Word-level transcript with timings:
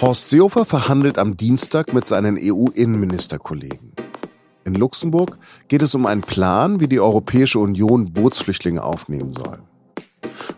Horst 0.00 0.30
Seehofer 0.30 0.64
verhandelt 0.64 1.18
am 1.18 1.36
Dienstag 1.36 1.92
mit 1.92 2.06
seinen 2.06 2.38
EU-Innenministerkollegen. 2.40 3.94
In 4.64 4.74
Luxemburg 4.76 5.38
geht 5.66 5.82
es 5.82 5.96
um 5.96 6.06
einen 6.06 6.20
Plan, 6.20 6.78
wie 6.78 6.86
die 6.86 7.00
Europäische 7.00 7.58
Union 7.58 8.12
Bootsflüchtlinge 8.12 8.84
aufnehmen 8.84 9.32
soll. 9.32 9.58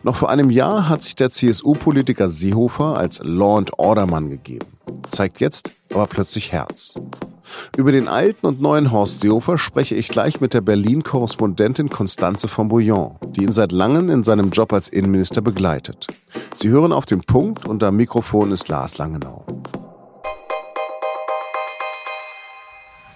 Noch 0.02 0.16
vor 0.16 0.28
einem 0.28 0.50
Jahr 0.50 0.90
hat 0.90 1.02
sich 1.02 1.16
der 1.16 1.30
CSU-Politiker 1.30 2.28
Seehofer 2.28 2.98
als 2.98 3.20
Law-and-Order-Mann 3.24 4.28
gegeben, 4.28 4.66
zeigt 5.08 5.40
jetzt 5.40 5.70
aber 5.90 6.06
plötzlich 6.06 6.52
Herz. 6.52 6.92
Über 7.76 7.92
den 7.92 8.08
alten 8.08 8.46
und 8.46 8.60
neuen 8.60 8.92
Horst 8.92 9.20
Seehofer 9.20 9.58
spreche 9.58 9.94
ich 9.94 10.08
gleich 10.08 10.40
mit 10.40 10.54
der 10.54 10.60
Berlin-Korrespondentin 10.60 11.90
Constanze 11.90 12.48
von 12.48 12.68
Bouillon, 12.68 13.16
die 13.36 13.44
ihn 13.44 13.52
seit 13.52 13.72
langem 13.72 14.10
in 14.10 14.24
seinem 14.24 14.50
Job 14.50 14.72
als 14.72 14.88
Innenminister 14.88 15.40
begleitet. 15.40 16.06
Sie 16.54 16.68
hören 16.68 16.92
auf 16.92 17.06
den 17.06 17.20
Punkt 17.20 17.66
und 17.66 17.82
am 17.82 17.96
Mikrofon 17.96 18.52
ist 18.52 18.68
Lars 18.68 18.98
Langenau. 18.98 19.44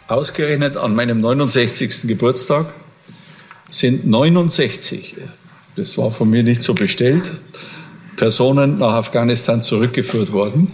Ausgerechnet 0.08 0.76
an 0.76 0.94
meinem 0.94 1.20
69. 1.20 2.08
Geburtstag 2.08 2.66
sind 3.70 4.06
69 4.06 5.16
das 5.76 5.98
war 5.98 6.10
von 6.10 6.30
mir 6.30 6.42
nicht 6.42 6.62
so 6.62 6.74
bestellt, 6.74 7.32
Personen 8.16 8.78
nach 8.78 8.92
Afghanistan 8.92 9.62
zurückgeführt 9.62 10.32
worden. 10.32 10.70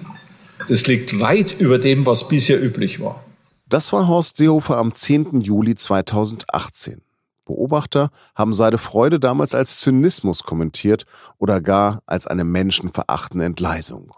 Das 0.69 0.87
liegt 0.87 1.21
weit 1.21 1.59
über 1.59 1.79
dem, 1.79 2.05
was 2.05 2.29
bisher 2.29 2.63
üblich 2.63 3.01
war. 3.01 3.25
Das 3.71 3.93
war 3.93 4.09
Horst 4.09 4.37
Seehofer 4.37 4.79
am 4.79 4.97
10. 4.97 5.43
Juli 5.43 5.77
2018. 5.77 7.03
Beobachter 7.45 8.11
haben 8.35 8.53
seine 8.53 8.79
Freude 8.79 9.21
damals 9.21 9.55
als 9.55 9.79
Zynismus 9.79 10.43
kommentiert 10.43 11.07
oder 11.39 11.61
gar 11.61 12.03
als 12.05 12.27
eine 12.27 12.43
menschenverachtende 12.43 13.45
Entgleisung. 13.45 14.13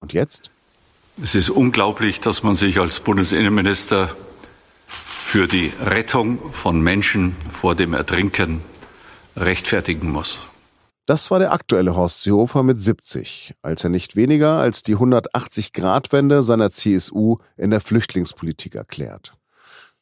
Und 0.00 0.12
jetzt? 0.12 0.50
Es 1.22 1.36
ist 1.36 1.50
unglaublich, 1.50 2.18
dass 2.18 2.42
man 2.42 2.56
sich 2.56 2.80
als 2.80 2.98
Bundesinnenminister 2.98 4.10
für 4.88 5.46
die 5.46 5.72
Rettung 5.84 6.40
von 6.52 6.80
Menschen 6.80 7.36
vor 7.52 7.76
dem 7.76 7.94
Ertrinken 7.94 8.60
rechtfertigen 9.36 10.10
muss. 10.10 10.40
Das 11.06 11.30
war 11.30 11.38
der 11.38 11.52
aktuelle 11.52 11.94
Horst 11.94 12.22
Seehofer 12.22 12.64
mit 12.64 12.80
70, 12.80 13.54
als 13.62 13.84
er 13.84 13.90
nicht 13.90 14.16
weniger 14.16 14.58
als 14.58 14.82
die 14.82 14.96
180-Grad-Wende 14.96 16.42
seiner 16.42 16.72
CSU 16.72 17.38
in 17.56 17.70
der 17.70 17.80
Flüchtlingspolitik 17.80 18.74
erklärt. 18.74 19.34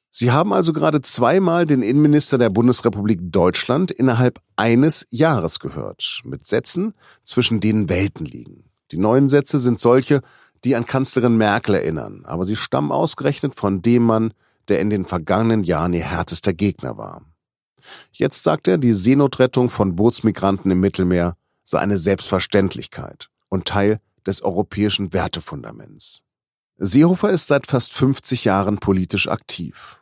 Sie 0.09 0.33
haben 0.33 0.55
also 0.55 0.73
gerade 0.73 1.03
zweimal 1.03 1.67
den 1.67 1.83
Innenminister 1.83 2.39
der 2.39 2.49
Bundesrepublik 2.49 3.19
Deutschland 3.21 3.91
innerhalb 3.91 4.41
eines 4.57 5.07
Jahres 5.11 5.59
gehört, 5.59 6.23
mit 6.25 6.47
Sätzen, 6.47 6.95
zwischen 7.23 7.61
denen 7.61 7.91
Welten 7.91 8.25
liegen. 8.25 8.65
Die 8.91 8.97
neuen 8.97 9.29
Sätze 9.29 9.59
sind 9.59 9.81
solche, 9.81 10.23
die 10.65 10.75
an 10.75 10.87
Kanzlerin 10.87 11.37
Merkel 11.37 11.75
erinnern, 11.75 12.23
aber 12.25 12.47
sie 12.47 12.57
stammen 12.57 12.93
ausgerechnet 12.93 13.57
von 13.57 13.83
dem 13.83 14.05
Mann, 14.05 14.33
der 14.69 14.81
in 14.81 14.89
den 14.89 15.05
vergangenen 15.05 15.65
Jahren 15.65 15.93
ihr 15.93 16.05
härtester 16.05 16.55
Gegner 16.55 16.97
war. 16.97 17.21
Jetzt 18.13 18.43
sagt 18.43 18.69
er, 18.69 18.79
die 18.79 18.93
Seenotrettung 18.93 19.71
von 19.71 19.97
Bootsmigranten 19.97 20.71
im 20.71 20.81
Mittelmeer 20.81 21.37
sei 21.65 21.79
eine 21.79 21.99
Selbstverständlichkeit 21.99 23.31
und 23.49 23.67
Teil 23.67 24.01
des 24.27 24.43
europäischen 24.43 25.13
Wertefundaments. 25.13 26.23
Seehofer 26.77 27.31
ist 27.31 27.47
seit 27.47 27.67
fast 27.67 27.93
50 27.93 28.45
Jahren 28.45 28.79
politisch 28.79 29.29
aktiv. 29.29 30.01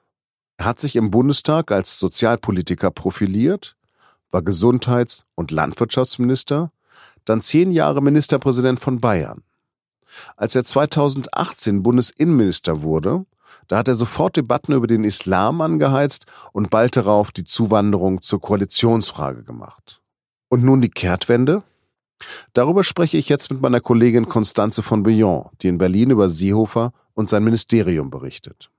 Er 0.56 0.66
hat 0.66 0.80
sich 0.80 0.96
im 0.96 1.10
Bundestag 1.10 1.70
als 1.70 1.98
Sozialpolitiker 1.98 2.90
profiliert, 2.90 3.76
war 4.30 4.42
Gesundheits- 4.42 5.26
und 5.34 5.50
Landwirtschaftsminister, 5.50 6.72
dann 7.24 7.42
zehn 7.42 7.72
Jahre 7.72 8.00
Ministerpräsident 8.00 8.80
von 8.80 9.00
Bayern. 9.00 9.42
Als 10.36 10.54
er 10.54 10.64
2018 10.64 11.82
Bundesinnenminister 11.82 12.82
wurde, 12.82 13.24
da 13.68 13.78
hat 13.78 13.88
er 13.88 13.94
sofort 13.94 14.36
Debatten 14.36 14.72
über 14.72 14.86
den 14.86 15.04
Islam 15.04 15.60
angeheizt 15.60 16.26
und 16.52 16.70
bald 16.70 16.96
darauf 16.96 17.30
die 17.30 17.44
Zuwanderung 17.44 18.22
zur 18.22 18.40
Koalitionsfrage 18.40 19.44
gemacht. 19.44 20.00
Und 20.48 20.64
nun 20.64 20.80
die 20.80 20.90
Kehrtwende? 20.90 21.62
Darüber 22.52 22.84
spreche 22.84 23.16
ich 23.16 23.28
jetzt 23.28 23.50
mit 23.50 23.60
meiner 23.60 23.80
Kollegin 23.80 24.28
Constanze 24.28 24.82
von 24.82 25.02
Billon, 25.02 25.46
die 25.60 25.68
in 25.68 25.78
Berlin 25.78 26.10
über 26.10 26.28
Seehofer 26.28 26.92
und 27.14 27.28
sein 27.28 27.44
Ministerium 27.44 28.10
berichtet. 28.10 28.70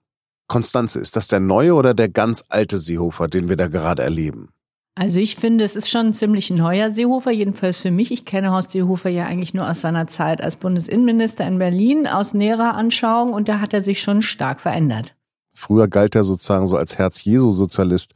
Constanze, 0.48 1.00
ist 1.00 1.16
das 1.16 1.28
der 1.28 1.40
neue 1.40 1.74
oder 1.74 1.94
der 1.94 2.10
ganz 2.10 2.44
alte 2.50 2.78
Seehofer, 2.78 3.28
den 3.28 3.50
wir 3.50 3.58
da 3.58 3.68
gerade 3.68 4.04
erleben? 4.04 4.50
Also 4.96 5.20
ich 5.20 5.38
finde, 5.38 5.64
es 5.64 5.76
ist 5.76 5.90
schon 5.90 6.08
ein 6.08 6.14
ziemlich 6.14 6.52
neuer 6.52 6.92
Seehofer, 6.92 7.32
jedenfalls 7.32 7.80
für 7.80 7.90
mich. 7.90 8.12
Ich 8.12 8.26
kenne 8.26 8.52
Horst 8.52 8.72
Seehofer 8.72 9.10
ja 9.10 9.26
eigentlich 9.26 9.56
nur 9.56 9.68
aus 9.68 9.82
seiner 9.82 10.06
Zeit 10.06 10.42
als 10.42 10.56
Bundesinnenminister 10.56 11.48
in 11.48 11.58
Berlin, 11.58 12.06
aus 12.06 12.36
näherer 12.36 12.76
Anschauung 12.76 13.34
und 13.34 13.50
da 13.50 13.60
hat 13.60 13.74
er 13.74 13.82
sich 13.82 14.02
schon 14.02 14.22
stark 14.22 14.62
verändert. 14.62 15.16
Früher 15.56 15.88
galt 15.88 16.16
er 16.16 16.24
sozusagen 16.24 16.68
so 16.68 16.78
als 16.78 16.98
Herz-Jesu-Sozialist. 16.98 18.14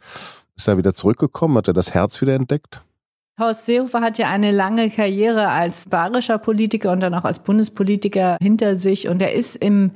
Ist 0.55 0.67
er 0.67 0.77
wieder 0.77 0.93
zurückgekommen? 0.93 1.57
Hat 1.57 1.67
er 1.67 1.73
das 1.73 1.93
Herz 1.93 2.21
wieder 2.21 2.35
entdeckt? 2.35 2.81
Horst 3.39 3.65
Seehofer 3.65 4.01
hat 4.01 4.19
ja 4.19 4.29
eine 4.29 4.51
lange 4.51 4.89
Karriere 4.91 5.49
als 5.49 5.89
bayerischer 5.89 6.37
Politiker 6.37 6.91
und 6.91 6.99
dann 6.99 7.13
auch 7.13 7.25
als 7.25 7.39
Bundespolitiker 7.39 8.37
hinter 8.39 8.77
sich 8.77 9.07
und 9.07 9.21
er 9.21 9.33
ist 9.33 9.55
im 9.55 9.91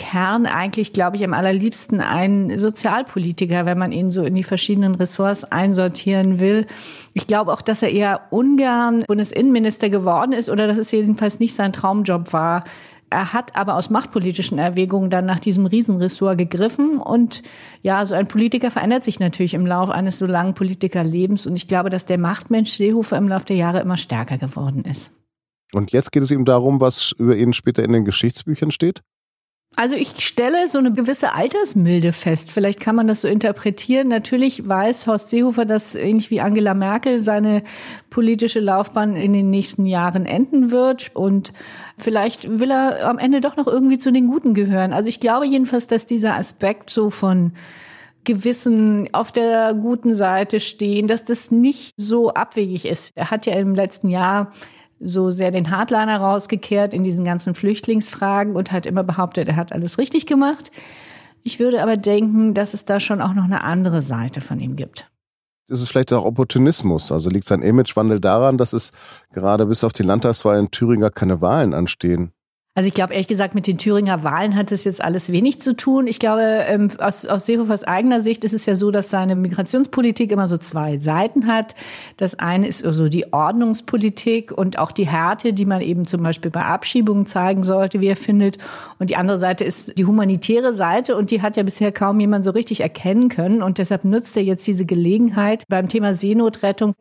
Kern 0.00 0.46
eigentlich, 0.46 0.94
glaube 0.94 1.18
ich, 1.18 1.24
am 1.24 1.34
allerliebsten 1.34 2.00
ein 2.00 2.58
Sozialpolitiker, 2.58 3.66
wenn 3.66 3.76
man 3.76 3.92
ihn 3.92 4.10
so 4.10 4.24
in 4.24 4.34
die 4.34 4.42
verschiedenen 4.42 4.94
Ressorts 4.94 5.44
einsortieren 5.44 6.40
will. 6.40 6.66
Ich 7.12 7.26
glaube 7.26 7.52
auch, 7.52 7.60
dass 7.60 7.82
er 7.82 7.90
eher 7.90 8.22
ungern 8.30 9.04
Bundesinnenminister 9.06 9.90
geworden 9.90 10.32
ist 10.32 10.48
oder 10.48 10.66
dass 10.66 10.78
es 10.78 10.90
jedenfalls 10.90 11.38
nicht 11.38 11.54
sein 11.54 11.74
Traumjob 11.74 12.32
war. 12.32 12.64
Er 13.10 13.34
hat 13.34 13.56
aber 13.56 13.76
aus 13.76 13.90
machtpolitischen 13.90 14.58
Erwägungen 14.58 15.10
dann 15.10 15.26
nach 15.26 15.38
diesem 15.38 15.66
Riesenressort 15.66 16.38
gegriffen. 16.38 16.98
Und 16.98 17.42
ja, 17.82 18.06
so 18.06 18.14
ein 18.14 18.26
Politiker 18.26 18.70
verändert 18.70 19.04
sich 19.04 19.20
natürlich 19.20 19.52
im 19.52 19.66
Laufe 19.66 19.92
eines 19.92 20.18
so 20.18 20.24
langen 20.24 20.54
Politikerlebens. 20.54 21.46
Und 21.46 21.56
ich 21.56 21.68
glaube, 21.68 21.90
dass 21.90 22.06
der 22.06 22.18
Machtmensch 22.18 22.70
Seehofer 22.70 23.18
im 23.18 23.28
Laufe 23.28 23.44
der 23.44 23.56
Jahre 23.56 23.80
immer 23.80 23.98
stärker 23.98 24.38
geworden 24.38 24.84
ist. 24.84 25.12
Und 25.74 25.92
jetzt 25.92 26.10
geht 26.10 26.22
es 26.22 26.30
ihm 26.30 26.46
darum, 26.46 26.80
was 26.80 27.12
über 27.18 27.36
ihn 27.36 27.52
später 27.52 27.84
in 27.84 27.92
den 27.92 28.06
Geschichtsbüchern 28.06 28.70
steht? 28.70 29.02
Also 29.76 29.96
ich 29.96 30.20
stelle 30.26 30.68
so 30.68 30.78
eine 30.78 30.92
gewisse 30.92 31.32
Altersmilde 31.32 32.12
fest. 32.12 32.50
Vielleicht 32.50 32.80
kann 32.80 32.96
man 32.96 33.06
das 33.06 33.22
so 33.22 33.28
interpretieren. 33.28 34.08
Natürlich 34.08 34.68
weiß 34.68 35.06
Horst 35.06 35.30
Seehofer, 35.30 35.64
dass 35.64 35.94
ähnlich 35.94 36.30
wie 36.30 36.40
Angela 36.40 36.74
Merkel 36.74 37.20
seine 37.20 37.62
politische 38.10 38.60
Laufbahn 38.60 39.16
in 39.16 39.32
den 39.32 39.48
nächsten 39.48 39.86
Jahren 39.86 40.26
enden 40.26 40.70
wird. 40.70 41.14
Und 41.14 41.52
vielleicht 41.96 42.58
will 42.58 42.72
er 42.72 43.08
am 43.08 43.18
Ende 43.18 43.40
doch 43.40 43.56
noch 43.56 43.68
irgendwie 43.68 43.98
zu 43.98 44.12
den 44.12 44.26
Guten 44.26 44.54
gehören. 44.54 44.92
Also 44.92 45.08
ich 45.08 45.20
glaube 45.20 45.46
jedenfalls, 45.46 45.86
dass 45.86 46.04
dieser 46.04 46.34
Aspekt 46.34 46.90
so 46.90 47.08
von 47.08 47.52
Gewissen 48.24 49.08
auf 49.12 49.32
der 49.32 49.72
guten 49.74 50.14
Seite 50.14 50.60
stehen, 50.60 51.08
dass 51.08 51.24
das 51.24 51.50
nicht 51.50 51.94
so 51.96 52.34
abwegig 52.34 52.86
ist. 52.86 53.12
Er 53.14 53.30
hat 53.30 53.46
ja 53.46 53.54
im 53.54 53.74
letzten 53.74 54.10
Jahr 54.10 54.52
so 55.00 55.30
sehr 55.30 55.50
den 55.50 55.70
Hardliner 55.70 56.18
rausgekehrt 56.18 56.94
in 56.94 57.02
diesen 57.02 57.24
ganzen 57.24 57.54
Flüchtlingsfragen 57.54 58.54
und 58.54 58.70
hat 58.70 58.86
immer 58.86 59.02
behauptet, 59.02 59.48
er 59.48 59.56
hat 59.56 59.72
alles 59.72 59.98
richtig 59.98 60.26
gemacht. 60.26 60.70
Ich 61.42 61.58
würde 61.58 61.82
aber 61.82 61.96
denken, 61.96 62.54
dass 62.54 62.74
es 62.74 62.84
da 62.84 63.00
schon 63.00 63.22
auch 63.22 63.32
noch 63.32 63.44
eine 63.44 63.64
andere 63.64 64.02
Seite 64.02 64.40
von 64.40 64.60
ihm 64.60 64.76
gibt. 64.76 65.10
Ist 65.68 65.80
es 65.80 65.88
vielleicht 65.88 66.12
auch 66.12 66.24
Opportunismus? 66.24 67.12
Also 67.12 67.30
liegt 67.30 67.46
sein 67.46 67.62
Imagewandel 67.62 68.20
daran, 68.20 68.58
dass 68.58 68.72
es 68.72 68.90
gerade 69.32 69.66
bis 69.66 69.84
auf 69.84 69.92
die 69.92 70.02
Landtagswahl 70.02 70.58
in 70.58 70.70
Thüringen 70.70 71.00
gar 71.00 71.10
keine 71.10 71.40
Wahlen 71.40 71.72
anstehen? 71.72 72.32
Also 72.76 72.86
ich 72.86 72.94
glaube, 72.94 73.14
ehrlich 73.14 73.26
gesagt, 73.26 73.56
mit 73.56 73.66
den 73.66 73.78
Thüringer 73.78 74.22
Wahlen 74.22 74.54
hat 74.54 74.70
es 74.70 74.84
jetzt 74.84 75.02
alles 75.02 75.32
wenig 75.32 75.60
zu 75.60 75.74
tun. 75.74 76.06
Ich 76.06 76.20
glaube, 76.20 76.42
ähm, 76.68 76.86
aus, 77.00 77.26
aus 77.26 77.44
Seehofers 77.44 77.82
eigener 77.82 78.20
Sicht 78.20 78.44
ist 78.44 78.52
es 78.52 78.64
ja 78.64 78.76
so, 78.76 78.92
dass 78.92 79.10
seine 79.10 79.34
Migrationspolitik 79.34 80.30
immer 80.30 80.46
so 80.46 80.56
zwei 80.56 80.96
Seiten 80.98 81.48
hat. 81.48 81.74
Das 82.16 82.38
eine 82.38 82.68
ist 82.68 82.78
so 82.78 83.08
die 83.08 83.32
Ordnungspolitik 83.32 84.52
und 84.56 84.78
auch 84.78 84.92
die 84.92 85.08
Härte, 85.08 85.52
die 85.52 85.64
man 85.64 85.80
eben 85.80 86.06
zum 86.06 86.22
Beispiel 86.22 86.52
bei 86.52 86.62
Abschiebungen 86.62 87.26
zeigen 87.26 87.64
sollte, 87.64 88.00
wie 88.00 88.06
er 88.06 88.16
findet. 88.16 88.58
Und 89.00 89.10
die 89.10 89.16
andere 89.16 89.40
Seite 89.40 89.64
ist 89.64 89.98
die 89.98 90.04
humanitäre 90.04 90.72
Seite 90.72 91.16
und 91.16 91.32
die 91.32 91.42
hat 91.42 91.56
ja 91.56 91.64
bisher 91.64 91.90
kaum 91.90 92.20
jemand 92.20 92.44
so 92.44 92.52
richtig 92.52 92.82
erkennen 92.82 93.28
können. 93.28 93.64
Und 93.64 93.78
deshalb 93.78 94.04
nutzt 94.04 94.36
er 94.36 94.44
jetzt 94.44 94.64
diese 94.64 94.86
Gelegenheit, 94.86 95.64
beim 95.68 95.88
Thema 95.88 96.14
Seenotrettung 96.14 96.94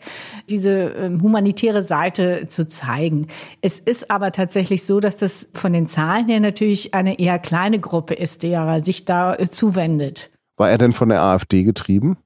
diese 0.50 0.96
ähm, 0.98 1.22
humanitäre 1.22 1.84
Seite 1.84 2.48
zu 2.48 2.66
zeigen. 2.66 3.28
Es 3.62 3.78
ist 3.78 4.10
aber 4.10 4.32
tatsächlich 4.32 4.84
so, 4.84 5.00
dass 5.00 5.16
das 5.16 5.48
von 5.60 5.74
den 5.74 5.88
Zahlen 5.88 6.28
her 6.28 6.40
natürlich 6.40 6.94
eine 6.94 7.20
eher 7.20 7.40
kleine 7.40 7.80
Gruppe 7.80 8.14
ist, 8.14 8.44
der 8.44 8.84
sich 8.84 9.06
da 9.06 9.36
äh, 9.36 9.50
zuwendet. 9.50 10.32
War 10.58 10.70
er 10.70 10.78
denn 10.78 10.94
von 10.94 11.10
der 11.10 11.22
AfD 11.22 11.64
getrieben? 11.64 12.18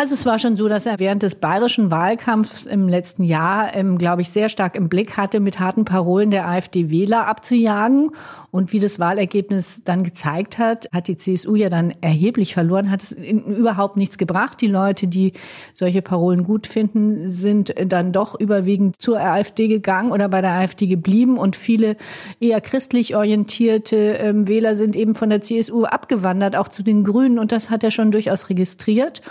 Also 0.00 0.14
es 0.14 0.24
war 0.26 0.38
schon 0.38 0.56
so, 0.56 0.68
dass 0.68 0.86
er 0.86 1.00
während 1.00 1.24
des 1.24 1.34
bayerischen 1.34 1.90
Wahlkampfs 1.90 2.66
im 2.66 2.88
letzten 2.88 3.24
Jahr, 3.24 3.74
ähm, 3.74 3.98
glaube 3.98 4.22
ich, 4.22 4.28
sehr 4.28 4.48
stark 4.48 4.76
im 4.76 4.88
Blick 4.88 5.16
hatte, 5.16 5.40
mit 5.40 5.58
harten 5.58 5.84
Parolen 5.84 6.30
der 6.30 6.46
AfD-Wähler 6.46 7.26
abzujagen. 7.26 8.12
Und 8.52 8.72
wie 8.72 8.78
das 8.78 9.00
Wahlergebnis 9.00 9.82
dann 9.84 10.04
gezeigt 10.04 10.56
hat, 10.56 10.86
hat 10.92 11.08
die 11.08 11.16
CSU 11.16 11.56
ja 11.56 11.68
dann 11.68 11.92
erheblich 12.00 12.54
verloren, 12.54 12.92
hat 12.92 13.02
es 13.02 13.10
überhaupt 13.10 13.96
nichts 13.96 14.18
gebracht. 14.18 14.60
Die 14.60 14.68
Leute, 14.68 15.08
die 15.08 15.32
solche 15.74 16.00
Parolen 16.00 16.44
gut 16.44 16.68
finden, 16.68 17.32
sind 17.32 17.74
dann 17.88 18.12
doch 18.12 18.38
überwiegend 18.38 19.02
zur 19.02 19.18
AfD 19.18 19.66
gegangen 19.66 20.12
oder 20.12 20.28
bei 20.28 20.40
der 20.40 20.52
AfD 20.52 20.86
geblieben. 20.86 21.38
Und 21.38 21.56
viele 21.56 21.96
eher 22.38 22.60
christlich 22.60 23.16
orientierte 23.16 23.96
ähm, 23.96 24.46
Wähler 24.46 24.76
sind 24.76 24.94
eben 24.94 25.16
von 25.16 25.28
der 25.28 25.40
CSU 25.40 25.86
abgewandert, 25.86 26.54
auch 26.54 26.68
zu 26.68 26.84
den 26.84 27.02
Grünen. 27.02 27.40
Und 27.40 27.50
das 27.50 27.68
hat 27.68 27.82
er 27.82 27.90
schon 27.90 28.12
durchaus 28.12 28.48
registriert 28.48 29.22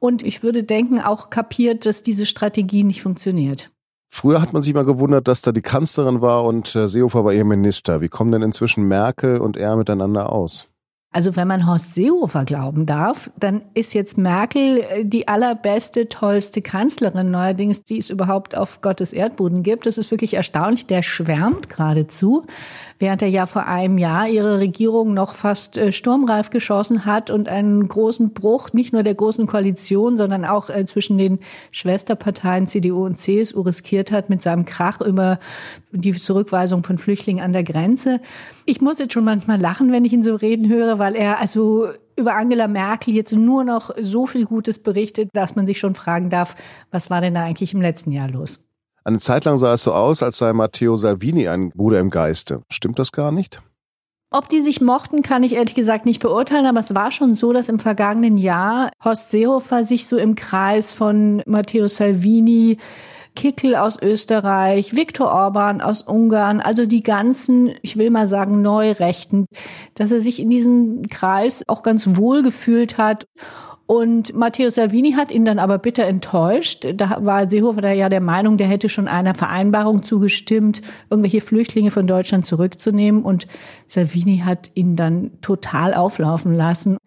und 0.00 0.24
ich 0.24 0.42
würde 0.42 0.64
denken, 0.64 0.98
auch 0.98 1.30
kapiert, 1.30 1.86
dass 1.86 2.02
diese 2.02 2.26
Strategie 2.26 2.82
nicht 2.82 3.02
funktioniert. 3.02 3.70
Früher 4.12 4.42
hat 4.42 4.52
man 4.52 4.62
sich 4.62 4.74
mal 4.74 4.84
gewundert, 4.84 5.28
dass 5.28 5.42
da 5.42 5.52
die 5.52 5.62
Kanzlerin 5.62 6.20
war 6.20 6.44
und 6.44 6.74
äh, 6.74 6.88
Seehofer 6.88 7.24
war 7.24 7.32
ihr 7.32 7.44
Minister. 7.44 8.00
Wie 8.00 8.08
kommen 8.08 8.32
denn 8.32 8.42
inzwischen 8.42 8.88
Merkel 8.88 9.38
und 9.38 9.56
er 9.56 9.76
miteinander 9.76 10.32
aus? 10.32 10.69
Also 11.12 11.34
wenn 11.34 11.48
man 11.48 11.66
Horst 11.66 11.96
Seehofer 11.96 12.44
glauben 12.44 12.86
darf, 12.86 13.32
dann 13.36 13.62
ist 13.74 13.94
jetzt 13.94 14.16
Merkel 14.16 14.78
äh, 14.78 15.04
die 15.04 15.26
allerbeste, 15.26 16.08
tollste 16.08 16.62
Kanzlerin 16.62 17.32
neuerdings, 17.32 17.82
die 17.82 17.98
es 17.98 18.10
überhaupt 18.10 18.56
auf 18.56 18.80
Gottes 18.80 19.12
Erdboden 19.12 19.64
gibt. 19.64 19.86
Das 19.86 19.98
ist 19.98 20.12
wirklich 20.12 20.34
erstaunlich. 20.34 20.86
Der 20.86 21.02
schwärmt 21.02 21.68
geradezu, 21.68 22.44
während 23.00 23.22
er 23.22 23.28
ja 23.28 23.46
vor 23.46 23.66
einem 23.66 23.98
Jahr 23.98 24.28
ihre 24.28 24.60
Regierung 24.60 25.12
noch 25.12 25.34
fast 25.34 25.76
äh, 25.76 25.90
sturmreif 25.90 26.50
geschossen 26.50 27.06
hat 27.06 27.30
und 27.30 27.48
einen 27.48 27.88
großen 27.88 28.32
Bruch 28.32 28.72
nicht 28.72 28.92
nur 28.92 29.02
der 29.02 29.16
großen 29.16 29.48
Koalition, 29.48 30.16
sondern 30.16 30.44
auch 30.44 30.70
äh, 30.70 30.84
zwischen 30.86 31.18
den 31.18 31.40
Schwesterparteien 31.72 32.68
CDU 32.68 33.04
und 33.04 33.18
CSU 33.18 33.62
riskiert 33.62 34.12
hat 34.12 34.30
mit 34.30 34.42
seinem 34.42 34.64
Krach 34.64 35.00
über 35.00 35.40
die 35.90 36.12
Zurückweisung 36.12 36.84
von 36.84 36.98
Flüchtlingen 36.98 37.42
an 37.42 37.52
der 37.52 37.64
Grenze. 37.64 38.20
Ich 38.64 38.80
muss 38.80 39.00
jetzt 39.00 39.12
schon 39.12 39.24
manchmal 39.24 39.60
lachen, 39.60 39.90
wenn 39.90 40.04
ich 40.04 40.12
ihn 40.12 40.22
so 40.22 40.36
reden 40.36 40.68
höre, 40.68 40.99
weil 41.00 41.16
er 41.16 41.40
also 41.40 41.88
über 42.14 42.36
Angela 42.36 42.68
Merkel 42.68 43.14
jetzt 43.14 43.32
nur 43.32 43.64
noch 43.64 43.90
so 44.00 44.26
viel 44.26 44.44
Gutes 44.44 44.80
berichtet, 44.80 45.30
dass 45.32 45.56
man 45.56 45.66
sich 45.66 45.80
schon 45.80 45.96
fragen 45.96 46.30
darf, 46.30 46.54
was 46.92 47.10
war 47.10 47.20
denn 47.20 47.34
da 47.34 47.42
eigentlich 47.42 47.74
im 47.74 47.80
letzten 47.80 48.12
Jahr 48.12 48.30
los? 48.30 48.60
Eine 49.02 49.18
Zeit 49.18 49.46
lang 49.46 49.56
sah 49.56 49.72
es 49.72 49.82
so 49.82 49.92
aus, 49.92 50.22
als 50.22 50.38
sei 50.38 50.52
Matteo 50.52 50.94
Salvini 50.94 51.48
ein 51.48 51.70
Bruder 51.70 51.98
im 51.98 52.10
Geiste. 52.10 52.62
Stimmt 52.70 52.98
das 53.00 53.10
gar 53.10 53.32
nicht? 53.32 53.60
Ob 54.32 54.48
die 54.48 54.60
sich 54.60 54.80
mochten, 54.80 55.22
kann 55.22 55.42
ich 55.42 55.54
ehrlich 55.54 55.74
gesagt 55.74 56.06
nicht 56.06 56.22
beurteilen, 56.22 56.66
aber 56.66 56.78
es 56.78 56.94
war 56.94 57.10
schon 57.10 57.34
so, 57.34 57.52
dass 57.52 57.68
im 57.68 57.80
vergangenen 57.80 58.36
Jahr 58.36 58.90
Horst 59.04 59.32
Seehofer 59.32 59.82
sich 59.82 60.06
so 60.06 60.16
im 60.18 60.36
Kreis 60.36 60.92
von 60.92 61.42
Matteo 61.46 61.88
Salvini 61.88 62.76
Kickel 63.40 63.74
aus 63.74 63.96
Österreich, 64.02 64.94
Viktor 64.94 65.32
Orban 65.32 65.80
aus 65.80 66.02
Ungarn, 66.02 66.60
also 66.60 66.84
die 66.84 67.02
ganzen, 67.02 67.70
ich 67.80 67.96
will 67.96 68.10
mal 68.10 68.26
sagen, 68.26 68.60
Neurechten, 68.60 69.46
dass 69.94 70.12
er 70.12 70.20
sich 70.20 70.40
in 70.40 70.50
diesem 70.50 71.08
Kreis 71.08 71.64
auch 71.66 71.82
ganz 71.82 72.16
wohl 72.16 72.42
gefühlt 72.42 72.98
hat. 72.98 73.24
Und 73.86 74.34
Matteo 74.36 74.68
Salvini 74.68 75.12
hat 75.12 75.30
ihn 75.30 75.46
dann 75.46 75.58
aber 75.58 75.78
bitter 75.78 76.04
enttäuscht. 76.04 76.86
Da 76.96 77.16
war 77.24 77.48
Seehofer 77.48 77.80
da 77.80 77.92
ja 77.92 78.10
der 78.10 78.20
Meinung, 78.20 78.58
der 78.58 78.66
hätte 78.66 78.90
schon 78.90 79.08
einer 79.08 79.34
Vereinbarung 79.34 80.02
zugestimmt, 80.02 80.82
irgendwelche 81.08 81.40
Flüchtlinge 81.40 81.90
von 81.90 82.06
Deutschland 82.06 82.44
zurückzunehmen. 82.44 83.22
Und 83.22 83.46
Salvini 83.86 84.42
hat 84.44 84.70
ihn 84.74 84.96
dann 84.96 85.30
total 85.40 85.94
auflaufen 85.94 86.52
lassen. 86.52 86.98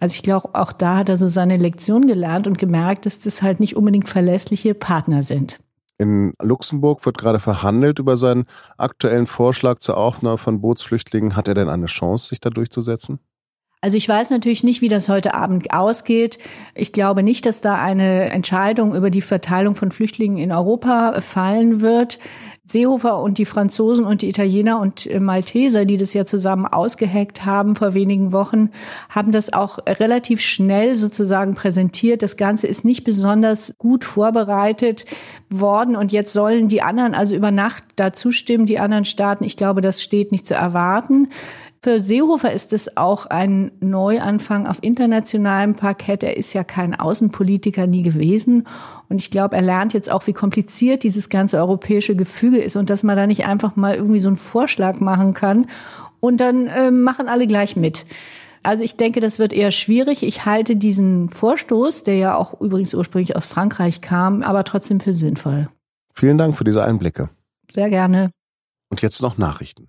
Also 0.00 0.14
ich 0.14 0.22
glaube, 0.22 0.54
auch 0.54 0.72
da 0.72 0.96
hat 0.96 1.10
er 1.10 1.18
so 1.18 1.28
seine 1.28 1.58
Lektion 1.58 2.06
gelernt 2.06 2.46
und 2.46 2.56
gemerkt, 2.58 3.04
dass 3.04 3.20
das 3.20 3.42
halt 3.42 3.60
nicht 3.60 3.76
unbedingt 3.76 4.08
verlässliche 4.08 4.72
Partner 4.72 5.20
sind. 5.20 5.58
In 5.98 6.34
Luxemburg 6.42 7.04
wird 7.06 7.18
gerade 7.18 7.40
verhandelt 7.40 7.98
über 7.98 8.16
seinen 8.16 8.46
aktuellen 8.76 9.26
Vorschlag 9.26 9.78
zur 9.78 9.96
Aufnahme 9.96 10.38
von 10.38 10.60
Bootsflüchtlingen. 10.60 11.36
Hat 11.36 11.48
er 11.48 11.54
denn 11.54 11.68
eine 11.70 11.86
Chance, 11.86 12.28
sich 12.28 12.40
da 12.40 12.50
durchzusetzen? 12.50 13.20
Also 13.86 13.98
ich 13.98 14.08
weiß 14.08 14.30
natürlich 14.30 14.64
nicht, 14.64 14.82
wie 14.82 14.88
das 14.88 15.08
heute 15.08 15.34
Abend 15.34 15.72
ausgeht. 15.72 16.38
Ich 16.74 16.90
glaube 16.90 17.22
nicht, 17.22 17.46
dass 17.46 17.60
da 17.60 17.76
eine 17.76 18.30
Entscheidung 18.30 18.96
über 18.96 19.10
die 19.10 19.22
Verteilung 19.22 19.76
von 19.76 19.92
Flüchtlingen 19.92 20.38
in 20.38 20.50
Europa 20.50 21.20
fallen 21.20 21.80
wird. 21.82 22.18
Seehofer 22.64 23.22
und 23.22 23.38
die 23.38 23.44
Franzosen 23.44 24.04
und 24.04 24.22
die 24.22 24.28
Italiener 24.28 24.80
und 24.80 25.06
äh, 25.06 25.20
Malteser, 25.20 25.84
die 25.84 25.98
das 25.98 26.14
ja 26.14 26.24
zusammen 26.24 26.66
ausgeheckt 26.66 27.44
haben 27.44 27.76
vor 27.76 27.94
wenigen 27.94 28.32
Wochen, 28.32 28.70
haben 29.08 29.30
das 29.30 29.52
auch 29.52 29.78
relativ 29.86 30.40
schnell 30.40 30.96
sozusagen 30.96 31.54
präsentiert. 31.54 32.24
Das 32.24 32.36
Ganze 32.36 32.66
ist 32.66 32.84
nicht 32.84 33.04
besonders 33.04 33.72
gut 33.78 34.02
vorbereitet 34.02 35.04
worden 35.48 35.94
und 35.94 36.10
jetzt 36.10 36.32
sollen 36.32 36.66
die 36.66 36.82
anderen 36.82 37.14
also 37.14 37.36
über 37.36 37.52
Nacht 37.52 37.84
dazu 37.94 38.32
stimmen, 38.32 38.66
die 38.66 38.80
anderen 38.80 39.04
Staaten. 39.04 39.44
Ich 39.44 39.56
glaube, 39.56 39.80
das 39.80 40.02
steht 40.02 40.32
nicht 40.32 40.44
zu 40.44 40.54
erwarten. 40.54 41.28
Für 41.86 42.00
Seehofer 42.00 42.52
ist 42.52 42.72
es 42.72 42.96
auch 42.96 43.26
ein 43.26 43.70
Neuanfang 43.78 44.66
auf 44.66 44.78
internationalem 44.82 45.76
Parkett. 45.76 46.24
Er 46.24 46.36
ist 46.36 46.52
ja 46.52 46.64
kein 46.64 46.98
Außenpolitiker 46.98 47.86
nie 47.86 48.02
gewesen. 48.02 48.66
Und 49.08 49.22
ich 49.22 49.30
glaube, 49.30 49.54
er 49.54 49.62
lernt 49.62 49.94
jetzt 49.94 50.10
auch, 50.10 50.26
wie 50.26 50.32
kompliziert 50.32 51.04
dieses 51.04 51.28
ganze 51.28 51.58
europäische 51.58 52.16
Gefüge 52.16 52.58
ist 52.58 52.74
und 52.74 52.90
dass 52.90 53.04
man 53.04 53.16
da 53.16 53.28
nicht 53.28 53.46
einfach 53.46 53.76
mal 53.76 53.94
irgendwie 53.94 54.18
so 54.18 54.26
einen 54.26 54.36
Vorschlag 54.36 54.98
machen 54.98 55.32
kann 55.32 55.66
und 56.18 56.38
dann 56.38 56.66
äh, 56.66 56.90
machen 56.90 57.28
alle 57.28 57.46
gleich 57.46 57.76
mit. 57.76 58.04
Also 58.64 58.82
ich 58.82 58.96
denke, 58.96 59.20
das 59.20 59.38
wird 59.38 59.52
eher 59.52 59.70
schwierig. 59.70 60.24
Ich 60.24 60.44
halte 60.44 60.74
diesen 60.74 61.28
Vorstoß, 61.28 62.02
der 62.02 62.16
ja 62.16 62.36
auch 62.36 62.60
übrigens 62.60 62.94
ursprünglich 62.94 63.36
aus 63.36 63.46
Frankreich 63.46 64.00
kam, 64.00 64.42
aber 64.42 64.64
trotzdem 64.64 64.98
für 64.98 65.14
sinnvoll. 65.14 65.68
Vielen 66.14 66.36
Dank 66.36 66.56
für 66.56 66.64
diese 66.64 66.82
Einblicke. 66.82 67.28
Sehr 67.70 67.90
gerne. 67.90 68.32
Und 68.90 69.02
jetzt 69.02 69.22
noch 69.22 69.38
Nachrichten. 69.38 69.88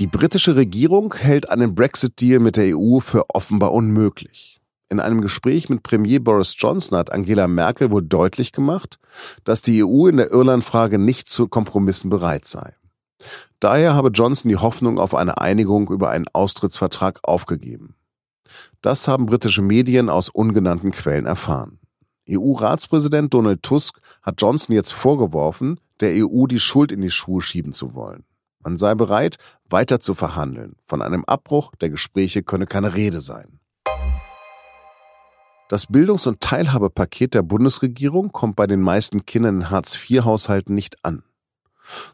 Die 0.00 0.06
britische 0.06 0.56
Regierung 0.56 1.12
hält 1.12 1.50
einen 1.50 1.74
Brexit-Deal 1.74 2.38
mit 2.38 2.56
der 2.56 2.74
EU 2.74 3.00
für 3.00 3.28
offenbar 3.28 3.74
unmöglich. 3.74 4.58
In 4.88 4.98
einem 4.98 5.20
Gespräch 5.20 5.68
mit 5.68 5.82
Premier 5.82 6.20
Boris 6.20 6.54
Johnson 6.56 6.96
hat 6.96 7.12
Angela 7.12 7.46
Merkel 7.46 7.90
wohl 7.90 8.02
deutlich 8.02 8.52
gemacht, 8.52 8.98
dass 9.44 9.60
die 9.60 9.84
EU 9.84 10.06
in 10.06 10.16
der 10.16 10.30
Irlandfrage 10.30 10.98
nicht 10.98 11.28
zu 11.28 11.48
Kompromissen 11.48 12.08
bereit 12.08 12.46
sei. 12.46 12.74
Daher 13.60 13.92
habe 13.92 14.08
Johnson 14.08 14.48
die 14.48 14.56
Hoffnung 14.56 14.98
auf 14.98 15.14
eine 15.14 15.36
Einigung 15.36 15.90
über 15.90 16.08
einen 16.08 16.28
Austrittsvertrag 16.32 17.18
aufgegeben. 17.22 17.94
Das 18.80 19.06
haben 19.06 19.26
britische 19.26 19.60
Medien 19.60 20.08
aus 20.08 20.30
ungenannten 20.30 20.92
Quellen 20.92 21.26
erfahren. 21.26 21.78
EU-Ratspräsident 22.26 23.34
Donald 23.34 23.62
Tusk 23.62 24.00
hat 24.22 24.40
Johnson 24.40 24.74
jetzt 24.74 24.92
vorgeworfen, 24.92 25.78
der 26.00 26.26
EU 26.26 26.46
die 26.46 26.58
Schuld 26.58 26.90
in 26.90 27.02
die 27.02 27.10
Schuhe 27.10 27.42
schieben 27.42 27.74
zu 27.74 27.92
wollen. 27.92 28.24
Man 28.62 28.76
sei 28.76 28.94
bereit, 28.94 29.36
weiter 29.68 30.00
zu 30.00 30.14
verhandeln. 30.14 30.76
Von 30.86 31.02
einem 31.02 31.24
Abbruch 31.24 31.72
der 31.80 31.90
Gespräche 31.90 32.42
könne 32.42 32.66
keine 32.66 32.94
Rede 32.94 33.20
sein. 33.20 33.58
Das 35.70 35.86
Bildungs- 35.86 36.26
und 36.26 36.40
Teilhabepaket 36.40 37.34
der 37.34 37.42
Bundesregierung 37.42 38.32
kommt 38.32 38.56
bei 38.56 38.66
den 38.66 38.82
meisten 38.82 39.24
Kindern 39.24 39.60
in 39.60 39.70
Hartz-IV-Haushalten 39.70 40.74
nicht 40.74 41.04
an. 41.04 41.22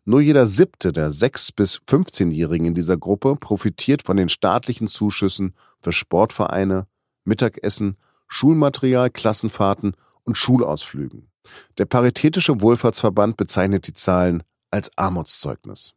Nur 0.05 0.21
jeder 0.21 0.47
siebte 0.47 0.93
der 0.93 1.11
6- 1.11 1.55
bis 1.57 1.81
15-Jährigen 1.89 2.67
in 2.67 2.75
dieser 2.75 2.97
Gruppe 2.97 3.37
profitiert 3.37 4.03
von 4.03 4.17
den 4.17 4.29
staatlichen 4.29 4.89
Zuschüssen 4.89 5.55
für 5.81 5.93
Sportvereine, 5.93 6.87
Mittagessen, 7.25 7.97
Schulmaterial, 8.29 9.11
Klassenfahrten 9.11 9.97
und 10.25 10.37
Schulausflügen. 10.37 11.31
Der 11.79 11.87
Paritätische 11.87 12.61
Wohlfahrtsverband 12.61 13.37
bezeichnet 13.37 13.87
die 13.87 13.95
Zahlen 13.95 14.43
als 14.71 14.91
Armutszeugnis. 14.97 15.96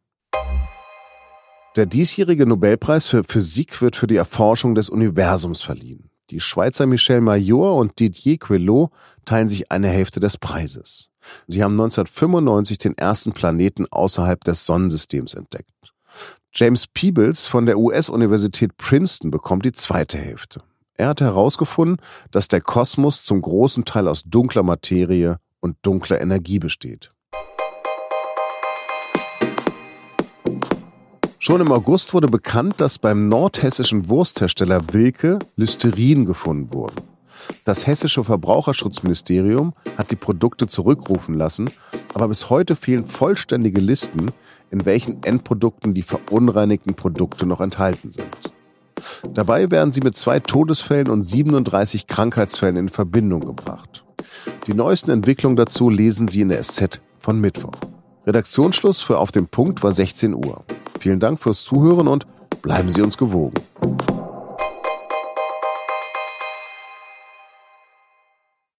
Der 1.76 1.86
diesjährige 1.86 2.46
Nobelpreis 2.46 3.06
für 3.06 3.22
Physik 3.22 3.80
wird 3.80 3.94
für 3.94 4.08
die 4.08 4.16
Erforschung 4.16 4.74
des 4.74 4.88
Universums 4.88 5.62
verliehen. 5.62 6.10
Die 6.30 6.40
Schweizer 6.40 6.86
Michel 6.86 7.20
Major 7.20 7.76
und 7.76 8.00
Didier 8.00 8.38
Queloz 8.38 8.90
teilen 9.24 9.48
sich 9.48 9.70
eine 9.70 9.86
Hälfte 9.86 10.18
des 10.18 10.36
Preises. 10.36 11.10
Sie 11.46 11.62
haben 11.62 11.74
1995 11.74 12.78
den 12.78 12.98
ersten 12.98 13.32
Planeten 13.32 13.86
außerhalb 13.88 14.42
des 14.42 14.66
Sonnensystems 14.66 15.34
entdeckt. 15.34 15.70
James 16.52 16.88
Peebles 16.88 17.46
von 17.46 17.66
der 17.66 17.78
US-Universität 17.78 18.76
Princeton 18.76 19.30
bekommt 19.30 19.64
die 19.64 19.72
zweite 19.72 20.18
Hälfte. 20.18 20.62
Er 20.94 21.08
hat 21.08 21.20
herausgefunden, 21.20 22.04
dass 22.32 22.48
der 22.48 22.62
Kosmos 22.62 23.22
zum 23.22 23.40
großen 23.42 23.84
Teil 23.84 24.08
aus 24.08 24.24
dunkler 24.24 24.64
Materie 24.64 25.38
und 25.60 25.76
dunkler 25.82 26.20
Energie 26.20 26.58
besteht. 26.58 27.12
Schon 31.42 31.62
im 31.62 31.72
August 31.72 32.12
wurde 32.12 32.26
bekannt, 32.26 32.82
dass 32.82 32.98
beim 32.98 33.30
nordhessischen 33.30 34.10
Wursthersteller 34.10 34.82
Wilke 34.92 35.38
Listerin 35.56 36.26
gefunden 36.26 36.74
wurden. 36.74 37.00
Das 37.64 37.86
hessische 37.86 38.22
Verbraucherschutzministerium 38.22 39.72
hat 39.96 40.10
die 40.10 40.16
Produkte 40.16 40.66
zurückrufen 40.66 41.34
lassen, 41.34 41.70
aber 42.12 42.28
bis 42.28 42.50
heute 42.50 42.76
fehlen 42.76 43.06
vollständige 43.06 43.80
Listen, 43.80 44.32
in 44.70 44.84
welchen 44.84 45.22
Endprodukten 45.22 45.94
die 45.94 46.02
verunreinigten 46.02 46.92
Produkte 46.92 47.46
noch 47.46 47.62
enthalten 47.62 48.10
sind. 48.10 48.52
Dabei 49.32 49.70
werden 49.70 49.92
sie 49.92 50.02
mit 50.02 50.18
zwei 50.18 50.40
Todesfällen 50.40 51.08
und 51.08 51.22
37 51.22 52.06
Krankheitsfällen 52.06 52.76
in 52.76 52.88
Verbindung 52.90 53.40
gebracht. 53.40 54.04
Die 54.66 54.74
neuesten 54.74 55.10
Entwicklungen 55.10 55.56
dazu 55.56 55.88
lesen 55.88 56.28
Sie 56.28 56.42
in 56.42 56.50
der 56.50 56.62
SZ 56.62 57.00
von 57.18 57.40
Mittwoch. 57.40 57.72
Redaktionsschluss 58.26 59.00
für 59.00 59.18
Auf 59.18 59.32
dem 59.32 59.48
Punkt 59.48 59.82
war 59.82 59.92
16 59.92 60.34
Uhr. 60.34 60.64
Vielen 61.00 61.18
Dank 61.18 61.40
fürs 61.40 61.64
Zuhören 61.64 62.06
und 62.08 62.26
bleiben 62.60 62.92
Sie 62.92 63.00
uns 63.00 63.16
gewogen. 63.16 63.54